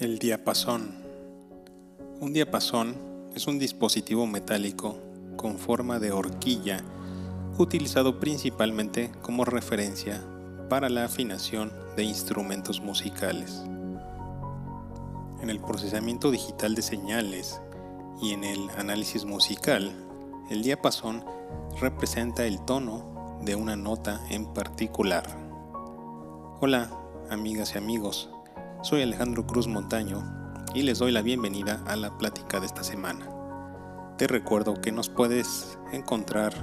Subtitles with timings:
[0.00, 0.94] El diapasón.
[2.20, 2.96] Un diapasón
[3.34, 4.98] es un dispositivo metálico
[5.36, 6.82] con forma de horquilla
[7.58, 10.24] utilizado principalmente como referencia
[10.70, 13.62] para la afinación de instrumentos musicales.
[15.42, 17.60] En el procesamiento digital de señales
[18.22, 19.92] y en el análisis musical,
[20.48, 21.22] el diapasón
[21.78, 25.26] representa el tono de una nota en particular.
[26.58, 26.90] Hola,
[27.28, 28.30] amigas y amigos
[28.82, 30.24] soy Alejandro Cruz Montaño
[30.74, 33.28] y les doy la bienvenida a la plática de esta semana.
[34.16, 36.54] Te recuerdo que nos puedes encontrar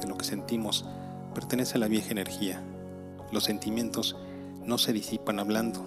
[0.00, 0.84] de lo que sentimos
[1.38, 2.60] pertenece a la vieja energía.
[3.30, 4.16] Los sentimientos
[4.64, 5.84] no se disipan hablando,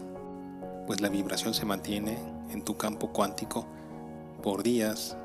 [0.88, 2.18] pues la vibración se mantiene
[2.52, 3.68] en tu campo cuántico
[4.42, 5.18] por días,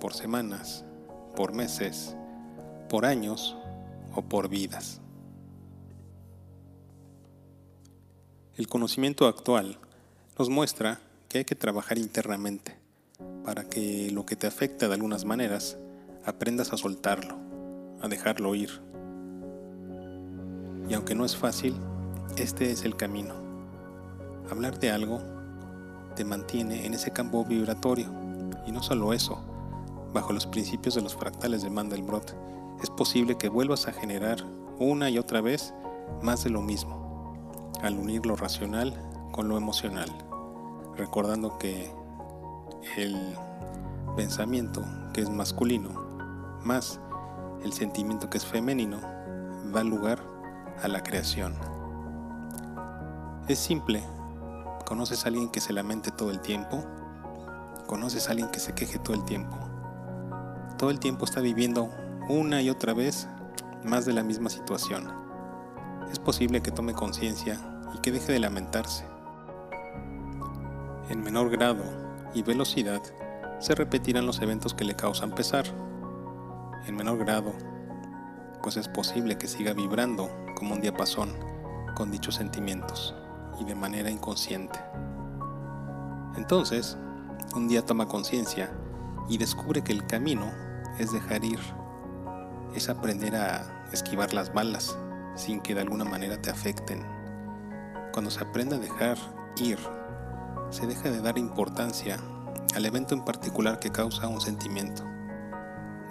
[0.00, 0.86] por semanas,
[1.36, 2.16] por meses,
[2.88, 3.58] por años
[4.14, 5.02] o por vidas.
[8.56, 9.78] El conocimiento actual
[10.38, 12.74] nos muestra que hay que trabajar internamente
[13.44, 15.76] para que lo que te afecta de algunas maneras
[16.24, 17.36] aprendas a soltarlo,
[18.00, 18.93] a dejarlo ir
[20.88, 21.74] y aunque no es fácil,
[22.36, 23.34] este es el camino.
[24.50, 25.20] Hablar de algo
[26.14, 28.08] te mantiene en ese campo vibratorio.
[28.66, 29.38] Y no solo eso,
[30.12, 32.36] bajo los principios de los fractales de Mandelbrot,
[32.82, 34.44] es posible que vuelvas a generar
[34.78, 35.74] una y otra vez
[36.22, 38.94] más de lo mismo, al unir lo racional
[39.32, 40.08] con lo emocional,
[40.96, 41.90] recordando que
[42.96, 43.16] el
[44.16, 45.90] pensamiento que es masculino
[46.62, 47.00] más
[47.62, 49.00] el sentimiento que es femenino
[49.72, 50.33] da lugar
[50.82, 51.54] a la creación.
[53.48, 54.02] Es simple.
[54.86, 56.84] ¿Conoces a alguien que se lamente todo el tiempo?
[57.86, 59.56] ¿Conoces a alguien que se queje todo el tiempo?
[60.78, 61.90] Todo el tiempo está viviendo
[62.28, 63.28] una y otra vez
[63.84, 65.12] más de la misma situación.
[66.10, 67.58] Es posible que tome conciencia
[67.94, 69.04] y que deje de lamentarse.
[71.08, 71.84] En menor grado
[72.34, 73.02] y velocidad
[73.60, 75.64] se repetirán los eventos que le causan pesar.
[76.86, 77.52] En menor grado
[78.64, 80.30] pues es posible que siga vibrando
[80.64, 81.30] como un diapasón
[81.94, 83.14] con dichos sentimientos
[83.60, 84.78] y de manera inconsciente.
[86.36, 86.96] Entonces,
[87.54, 88.72] un día toma conciencia
[89.28, 90.50] y descubre que el camino
[90.98, 91.58] es dejar ir,
[92.74, 94.96] es aprender a esquivar las balas
[95.34, 97.04] sin que de alguna manera te afecten.
[98.14, 99.18] Cuando se aprende a dejar
[99.58, 99.78] ir,
[100.70, 102.16] se deja de dar importancia
[102.74, 105.04] al evento en particular que causa un sentimiento.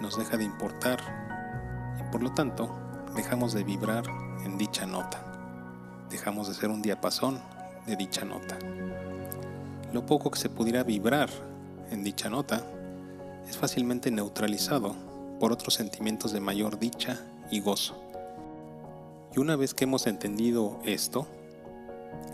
[0.00, 1.00] Nos deja de importar
[2.12, 2.72] por lo tanto,
[3.16, 4.04] dejamos de vibrar
[4.44, 5.24] en dicha nota.
[6.10, 7.40] Dejamos de ser un diapasón
[7.86, 8.58] de dicha nota.
[9.92, 11.30] Lo poco que se pudiera vibrar
[11.90, 12.64] en dicha nota
[13.48, 14.94] es fácilmente neutralizado
[15.40, 18.00] por otros sentimientos de mayor dicha y gozo.
[19.34, 21.26] Y una vez que hemos entendido esto,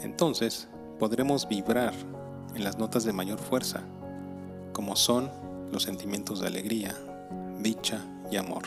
[0.02, 0.68] entonces
[0.98, 1.94] podremos vibrar
[2.54, 3.80] en las notas de mayor fuerza,
[4.72, 5.30] como son
[5.72, 6.94] los sentimientos de alegría,
[7.58, 8.62] dicha y amor.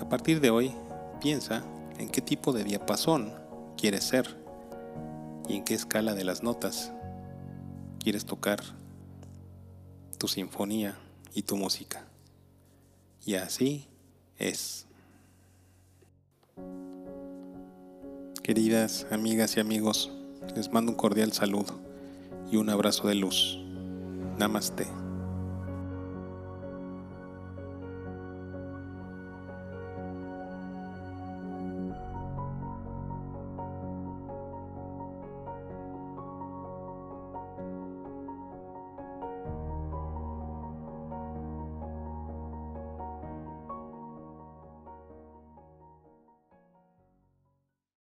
[0.00, 0.74] A partir de hoy,
[1.20, 1.62] piensa
[1.98, 3.32] en qué tipo de diapasón
[3.76, 4.36] quieres ser
[5.48, 6.92] y en qué escala de las notas
[7.98, 8.60] quieres tocar
[10.18, 10.96] tu sinfonía
[11.34, 12.04] y tu música.
[13.24, 13.86] Y así
[14.38, 14.86] es.
[18.42, 20.10] Queridas amigas y amigos,
[20.56, 21.78] les mando un cordial saludo
[22.50, 23.58] y un abrazo de luz.
[24.38, 25.07] Namaste.